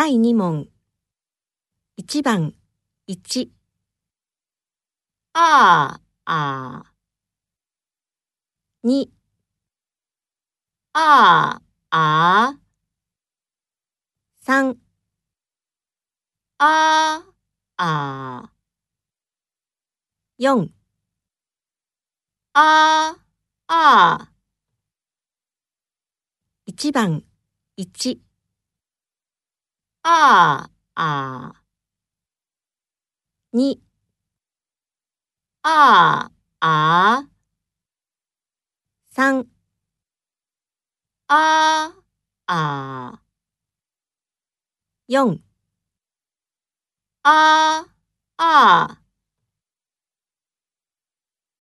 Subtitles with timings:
[0.00, 0.66] 第2問。
[1.98, 2.54] 1番、
[3.06, 3.52] 1、
[5.34, 6.94] ああ、
[8.82, 9.10] 2、
[10.94, 11.60] あ
[11.90, 12.58] あ、
[14.40, 14.78] 3、
[16.58, 17.22] あ
[17.76, 18.50] あ、
[20.38, 20.70] 4、
[22.54, 23.16] あ
[23.68, 24.32] あ、
[26.66, 27.24] 1番、
[27.76, 28.20] 1、
[30.02, 31.52] ああ、
[33.52, 33.80] に、
[35.62, 37.28] ああ、
[39.14, 39.46] 三、
[41.28, 41.94] あ
[42.46, 43.22] あ、
[45.08, 45.40] 四
[47.24, 47.86] あ
[48.36, 48.99] あ。